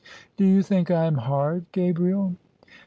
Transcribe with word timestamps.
"Do 0.35 0.45
you 0.45 0.63
think 0.63 0.89
I 0.89 1.05
am 1.05 1.13
hard, 1.13 1.65
Gabriel? 1.71 2.33